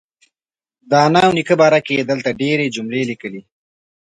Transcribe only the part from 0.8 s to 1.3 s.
د انا